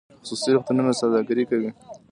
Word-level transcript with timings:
خصوصي 0.21 0.49
روغتونونه 0.53 0.91
سوداګري 1.01 1.43
کوي 1.49 1.69